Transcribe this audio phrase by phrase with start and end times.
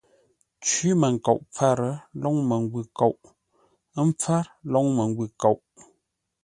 [0.65, 1.79] Cwímənkoʼ pfâr,
[2.21, 3.17] lóŋ məngwʉ̂ kôʼ;
[3.99, 5.59] ə́ mpfár, lôŋ məngwʉ̂ kôʼ.